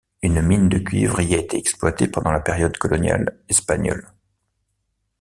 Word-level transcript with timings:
Une 0.23 0.41
mine 0.41 0.67
de 0.67 0.79
cuivre 0.79 1.21
y 1.21 1.35
a 1.35 1.37
été 1.37 1.57
exploitée 1.57 2.07
pendant 2.07 2.31
la 2.31 2.39
période 2.39 2.75
coloniale 2.75 3.37
espagnole. 3.49 4.11